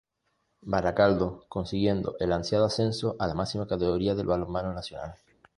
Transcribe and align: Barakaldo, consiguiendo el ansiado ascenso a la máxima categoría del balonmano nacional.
Barakaldo, 0.63 1.45
consiguiendo 1.47 2.15
el 2.19 2.33
ansiado 2.33 2.65
ascenso 2.65 3.15
a 3.19 3.27
la 3.27 3.35
máxima 3.35 3.67
categoría 3.67 4.15
del 4.15 4.25
balonmano 4.25 4.73
nacional. 4.73 5.13